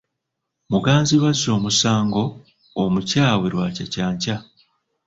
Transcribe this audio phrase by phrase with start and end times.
[0.71, 2.23] Muganzirwazza omusango
[2.83, 4.35] omukyawe lwakyakyankya.